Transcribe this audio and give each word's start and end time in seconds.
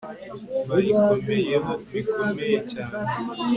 bayikomeyeho 0.69 1.71
bikomeye 1.91 2.57
cyane 2.71 3.05